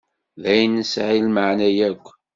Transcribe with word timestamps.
D 0.41 0.43
ayen 0.51 0.73
nesεi 0.77 1.19
lmeεna 1.27 1.69
yakk. 1.77 2.05